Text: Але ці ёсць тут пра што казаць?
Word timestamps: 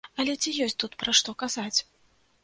Але 0.21 0.33
ці 0.41 0.53
ёсць 0.67 0.75
тут 0.83 0.95
пра 1.03 1.13
што 1.19 1.35
казаць? 1.43 1.79